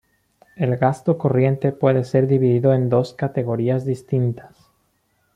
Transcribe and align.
El 0.55 0.77
gasto 0.77 1.19
corriente 1.19 1.71
puede 1.73 2.03
ser 2.05 2.25
dividido 2.25 2.73
en 2.73 2.89
dos 2.89 3.13
categorías 3.13 3.85
distintas. 3.85 4.71